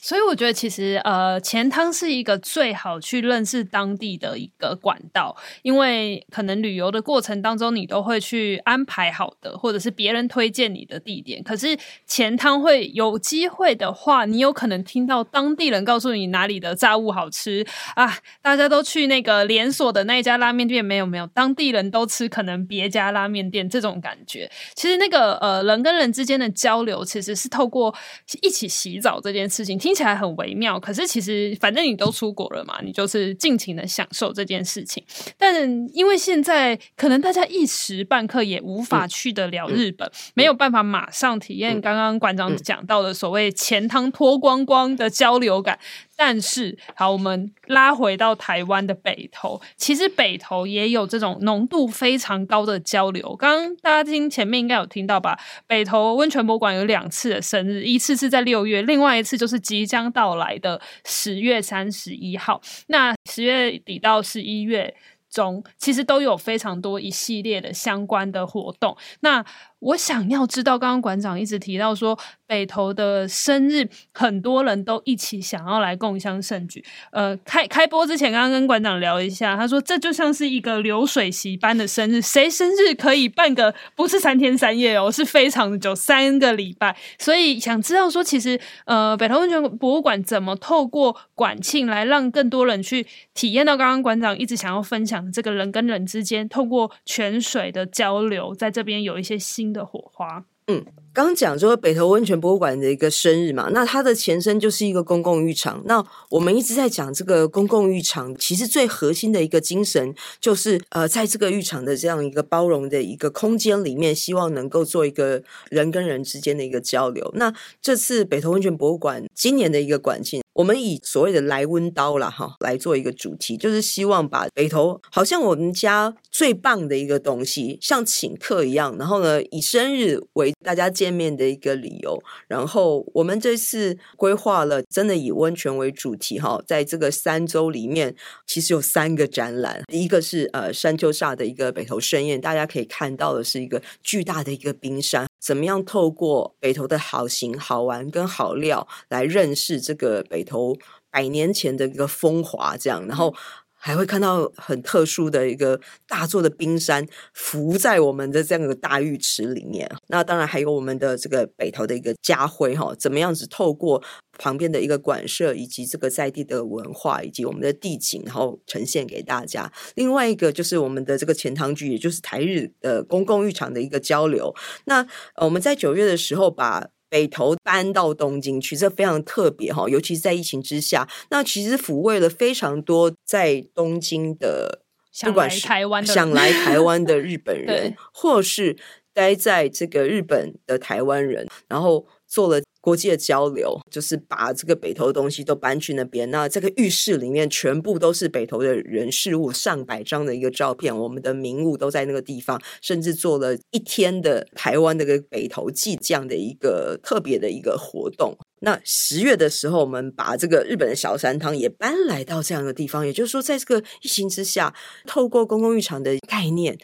[0.00, 11.42] 所以我觉得，其实呃，钱汤是一个最好去认识当地的一个管道，因为可能旅游的过程当中，你都会去安排好的，或者是别人推荐你的地点。
[11.42, 18.18] 可是钱汤会有机会的话，你有可能听到当地人告诉你哪里的炸物好吃啊！
[18.40, 24.50] 大家都去那个连锁的那一家拉面店，没有没有，当地人都吃可能别家拉面店这种感觉。
[24.74, 27.94] 其实那个呃，人跟人之间的交流，其实是透过
[28.40, 29.78] 一起洗澡这件事情。
[29.78, 35.02] 听起来很微妙，可是其实反正你都出国了嘛，你就是尽情的享受这件事情。
[35.36, 35.54] 但
[35.94, 45.78] 因为现在可能大家一时半刻也无法去得了日本，没有办法马上体验刚刚馆长讲到的所谓钱汤脱光光的交流感。
[46.22, 53.34] 但是，好，我们拉回到台湾的北投，其实北投也有这种浓度非常高的交流。
[53.36, 55.40] 刚刚大家听前面应该有听到吧？
[55.66, 62.60] 北投温泉博物馆有两次的生日，一次是在六月，另外一次就是即将到来的十月三十一号。
[62.88, 64.94] 那十月底到十一月
[65.30, 68.94] 中，其实都有非常多一系列的相关的活动。
[69.20, 69.42] 那
[69.80, 76.84] 我想要知道，刚刚馆长一直提到说，北投的生日，很多人都一起想要来共襄盛举。
[77.12, 86.96] 呃，开开播之前，刚刚跟馆长聊一下，他说这就像是一个流水席般的生日，谁生日可以办个不是三天三夜哦，是非常久，三个礼拜。
[87.18, 100.44] 所以想知道说，其实呃，北投温泉博物馆怎么透过馆庆来让更多人去体验到刚刚馆长一直想要分享的这个人跟人之间透过泉水的交流，在这边有一些新的火花。
[100.66, 100.84] 嗯。
[101.24, 105.82] 刚讲说北投温泉博物馆的一个生日嘛，那它的前身就是一个公共浴场。
[105.84, 117.30] 那我们一直在讲这个公共浴场，其实最核心的一个精神就是呃，在这个浴场的这样一个包容的一个空间里面，希望能够做一个人跟人之间的一个交流。
[117.34, 117.52] 那
[117.82, 120.40] 这次北投温泉博物馆今年的一个馆庆。
[120.52, 132.22] 我们以所谓的来温刀啦哈来做一个主题，就是希望把北投好像我们家最棒的一个东西，像请客一样，然后呢，以生日为大家见面的一个理由。
[132.48, 138.14] 然后我们这次规划了，真的以温泉为主题哈，在这个三周里面，
[138.46, 145.26] 其实有三个展览，一个是呃山丘下的一个北投盛宴，大家可以看到的是一个巨大的一个冰山。
[145.40, 150.76] 怎么样透过北投的好行、好玩跟好料来认识这个北投
[151.10, 152.76] 百年前的一个风华？
[152.76, 153.34] 这样，然后
[153.80, 159.90] 还会看到很特殊的一个大座的冰山浮在我们的这样一个大浴池里面。
[160.08, 164.02] 那当然还有我们的这个北投的一个家徽哈，怎么样子透过？
[164.38, 169.70] 旁边的一个馆舍，以及这个在地的文化，以及我们的地景，然后呈现给大家。
[169.96, 174.54] 另外一个就是我们的这个钱塘局，也就是台日的公共浴场的一个交流。
[174.86, 175.06] 那
[175.42, 181.06] 我们在九月的时候把北投搬到东京去，这非常特别哈，尤其是在疫情之下。
[181.28, 184.82] 那其实抚慰了非常多在东京的，
[185.22, 188.78] 不管是台湾想来台湾的日本 人，或是
[189.12, 192.62] 待在这个日本的台湾人，然后做了。
[192.80, 196.30] 国际的交流，就是把这个北投的东西都搬去那边。
[196.30, 202.60] 那这个浴室里面全部都是北投的人事物，上百张的一个照片，我们的名物都在那个地方。
[202.80, 208.36] 甚至做了一天的台湾的个北投记这样的一个特别的一个活动。
[208.62, 213.06] 那十月的时候，我们把这个日本的小山汤也搬来到这样的地方。
[213.06, 214.74] 也就是说，在这个疫情之下，
[215.06, 216.78] 透过公共浴场的概念。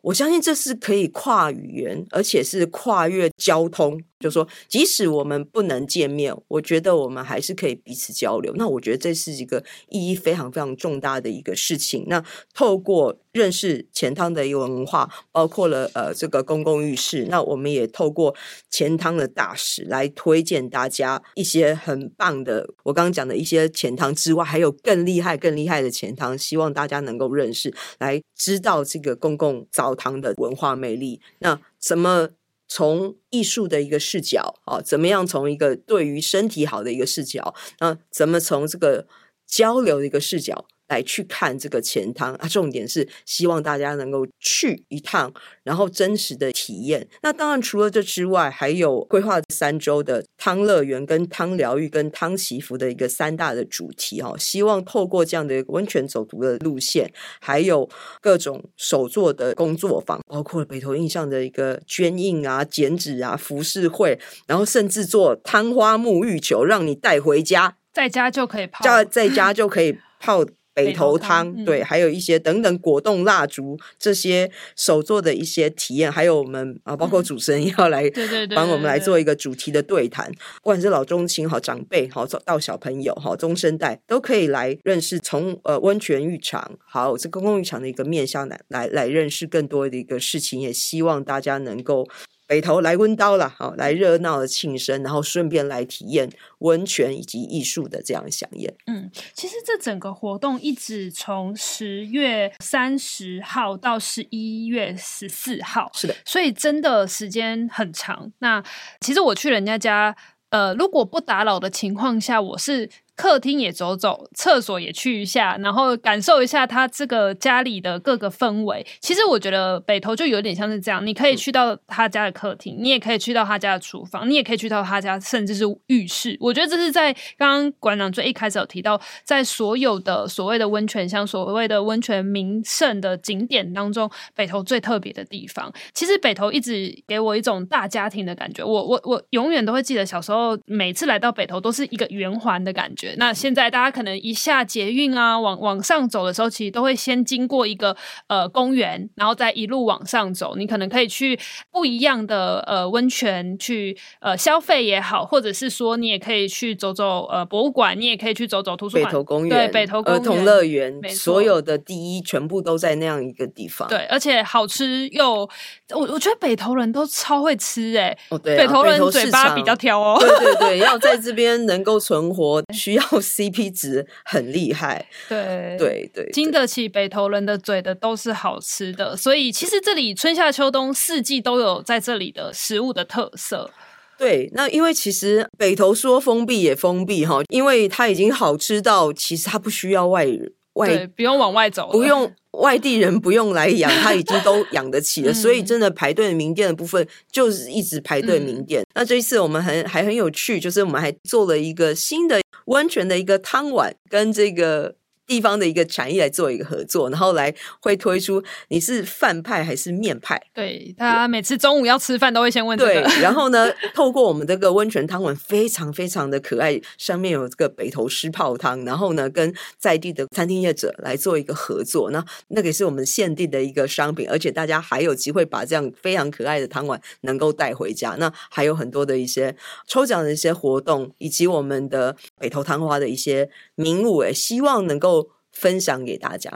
[0.00, 4.00] 我相信这是可以跨语言，而且是跨越交通。
[4.20, 8.52] 就说，即使我们不能见面，我觉得我们还是可以彼此交流。
[8.56, 12.04] 那我觉得这是一个意义非常非常重大的一个事情。
[12.08, 18.34] 那透过认识钱汤的一个文化，包括了呃这个公共浴室，那我们也透过
[18.68, 22.68] 钱汤的大使来推荐大家一些很棒的。
[22.82, 31.20] 我刚刚讲的一些钱汤之外，还有更厉害、更厉害的钱汤，希望大家能够认识，来知道这个公共澡堂的文化魅力。
[31.38, 32.30] 那怎么？
[32.70, 39.06] 从艺术的一个视角啊，怎么样从一个对于身体好的一个视角，那怎么从这个
[39.46, 40.66] 交流的一个视角？
[40.88, 45.32] 来去看这个钱汤啊，重点是希望大家能够去一趟，
[45.62, 47.06] 然后真实的体验。
[47.22, 54.34] 那当然除了这之外，还有规划三周的汤乐园、跟汤疗愈、跟汤祈福的一个三大的主题哈。
[54.38, 57.88] 希望透过这样的温泉走读的路线，还有
[58.20, 70.44] 各种手作的工作坊，包括北投印象的一个捐印啊、剪纸啊、浮世绘，然后甚至做汤花沐浴球，让你带回家，在家就可以泡，在在家就可以泡。
[70.78, 78.08] 北投汤，对，还有一些等等果冻蜡烛这些手作的一些体验，还有我们啊，包括主持人要来
[78.54, 92.06] 帮我们来做一个主题的对谈，不管是老中青好长辈好到小朋友好中生代都可以来认识从呃温泉浴场好这公共浴场的一个面向来来来认识更多的一个事情，也希望大家能够。
[92.48, 96.28] 北投来温刀了，好来热闹的庆生，然后顺便来体验
[96.60, 98.74] 温泉以及艺术的这样飨宴。
[98.86, 108.32] 嗯，其实这整个活动一直从十月三十号到十一月十四号，是的，所以真的时间很长。
[108.38, 108.64] 那
[109.00, 110.16] 其实我去人家家，
[110.48, 112.88] 呃，如果不打扰的情况下，我是。
[113.18, 118.86] 客厅也走走，厕所也去一下，然后感受一下他这个家里的各个氛围。
[119.00, 126.36] 其实我觉得北投就有点像是这样，你可以去到他家的客厅，你也可以去到他家的厨房，你也可以去到他家，甚至是浴室。
[126.38, 135.72] 我觉得这是在刚刚馆长最一开始有提到，在所有的所谓的温泉乡、所谓的温泉名胜的景点当中，北投最特别的地方。
[135.92, 138.64] 其实北投一直给我一种大家庭的感觉。
[138.64, 143.07] 我我我永远都会记得小时候每次来到北投都是一个圆环的感觉。
[143.16, 147.96] 那现在大家可能一下捷运啊，往往上走的时候，其实都会先经过一个
[148.26, 150.54] 呃公园，然后再一路往上走。
[150.56, 151.38] 你可能可以去
[151.70, 163.88] 不一样的呃温泉去呃消费也好，或者是说你也可以去走走呃博物馆，你也可以去走走图书馆、北投公园、对北投公园、儿童乐园，所有的第一全部都在那样一个地方。
[163.88, 165.48] 对，而且好吃又
[165.94, 170.18] 我我觉得北投人都超会吃哎、欸，哦对、啊，北投人嘴巴比较挑哦。
[170.20, 172.97] 对对对，要在这边能够存活 需。
[172.98, 175.06] 要 CP 值很厉害。
[175.28, 183.70] 对对对，经得起北投人的嘴的都是好吃的，所以其实这里春夏秋冬四季都有在这里的食物的特色。
[184.18, 190.26] 对，那因为其实北投说封闭也封闭哈，因为它已经好吃到其实它不需要外
[190.74, 195.30] 外不用往外走，不用外地人不用来养，它已经都 养得起了。
[195.30, 198.82] 嗯、所以真的排队名店的部分就是一直排队名店。
[198.82, 204.96] 嗯、那这一次我们很还很有趣，就是我们还做了一个新的温泉的一个汤碗跟这个。
[205.28, 210.40] 地方的一个产业来做一个合作，然后来会推出你是饭派还是面派？
[210.54, 213.02] 对，大家每次中午要吃饭都会先问这个。
[213.02, 228.16] 对，然后呢，透过我们这个温泉汤碗非常非常的可爱，上面有这个北投湿泡汤，然后呢，跟在地的餐厅业者来做一个合作，那那个也是我们限定的一个商品，而且大家还有机会把这样非常可爱的汤碗能够带回家。
[228.18, 229.54] 那还有很多的一些
[229.86, 235.17] 抽奖的一些活动，以及我们的北投汤花的一些名物，哎，希望能够。
[235.58, 236.50] 分享给大家。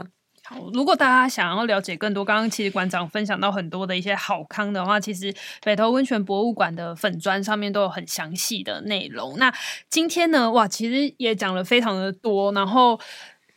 [0.45, 5.33] 好，如果大家想要了解更多，刚刚其实馆长分享到很多的一些好康的话，其实
[5.63, 9.37] 北投温泉博物馆的粉砖上面都有很详细的内容。
[9.37, 9.53] 那
[9.89, 12.99] 今天呢，哇，其实也讲了非常的多，然后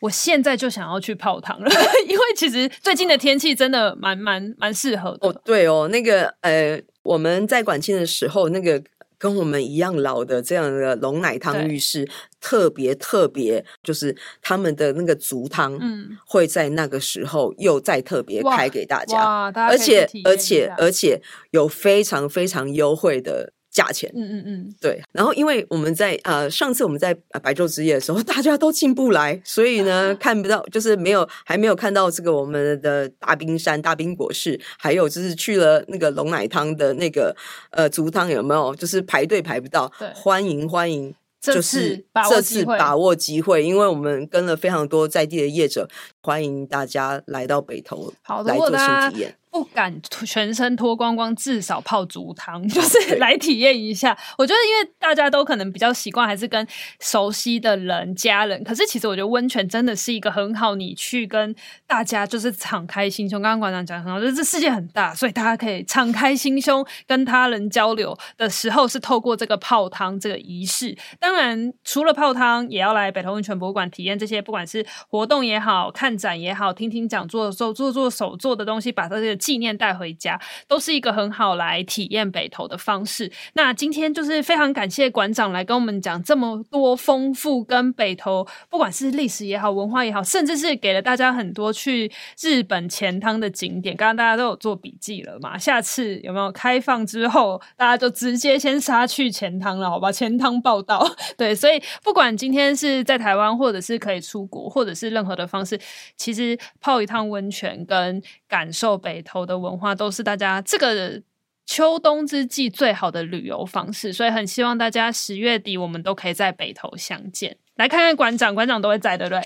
[0.00, 1.68] 我现在就想要去泡汤了，
[2.08, 5.28] 因为其实最近的天气真的蛮蛮蛮适合的。
[5.28, 8.82] 哦，对哦，那个呃，我们在管庆的时候那个。
[9.18, 12.08] 跟我们一样老的这样的龙奶汤浴室，
[12.40, 23.52] 特别特别，就是他们的那个足汤，嗯，会在那个时候又再特别开给大家，哇，大家而且而且而且有非常非常优惠的。
[23.76, 25.02] 价钱，嗯嗯嗯，对。
[25.12, 27.12] 然后，因为我们在呃上次我们在
[27.42, 37.36] 白昼之夜的时候， 大家都进不来，所以呢 看不到，就是没有还没有看到这个我们的大冰山、大冰果室，还有就是去了那个龙奶汤的那个
[37.70, 38.74] 呃足汤有没有？
[38.76, 41.14] 就是排队排不到，对，欢迎欢迎。
[41.38, 45.88] 就是这次把握机会，因为我们跟了非常多在地的业者，
[46.26, 49.32] 欢迎大家来到北投，好来做新体验。
[49.48, 54.14] 不敢全身脱光光，至少泡足汤，就是来体验一下。
[54.36, 56.66] 我觉得，因为大家都可能比较习惯，还是跟
[57.00, 58.62] 熟悉的人、家人。
[58.62, 61.54] 可是，其实我觉得温泉真的是一个很好，你去跟
[61.86, 63.40] 大家就是敞开心胸。
[63.40, 70.94] 刚刚馆长讲很好，就是这世界很大，所以大家可以敞开心胸跟他人交流的时候，是透过这个泡汤这个仪式。
[71.18, 79.36] 当然，除了泡汤，也要来北投温泉博物馆体验这些，不管是活动也好看展也好，听听讲座的时候做做手做的东西，把这些。
[79.36, 83.30] 纪念带回家都是一个很好来体验北投的方式。
[83.52, 92.10] 那今天就是非常感谢馆长来跟我们讲这么多丰富跟北投，不管是历史也好、文化也好，甚至是给了大家很多去
[92.40, 93.96] 日本钱汤的景点。
[93.96, 95.56] 刚刚大家都有做笔记了嘛？
[95.56, 99.88] 下次有没有开放之后，大家就直接先杀去钱汤了？
[99.88, 101.08] 好吧，钱汤报道。
[101.38, 105.78] 对，所以不管今天是在台湾，或者是可以出国，或者是任何的方式，
[106.16, 109.46] 其实泡一趟温泉跟感受北投。
[109.46, 111.22] 的文化都是大家这个
[111.66, 117.56] 秋冬之际最好的旅游方式，所以很希望大家十月底我们都可以在北投相见。
[117.76, 119.40] 来看看馆长，馆长都会在，对不对？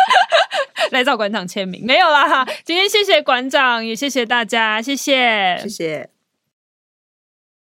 [0.92, 2.44] 来找馆长签名，没有啦。
[2.64, 6.13] 今天谢谢馆长，也谢谢大家，谢谢，谢谢。